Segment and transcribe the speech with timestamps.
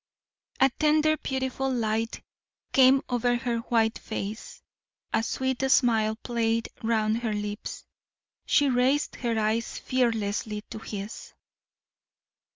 [0.59, 2.23] A tender beautiful light
[2.73, 4.63] came over her white face,
[5.13, 7.85] a sweet smile played round her lips.
[8.47, 11.33] She raised her eyes fearlessly to his.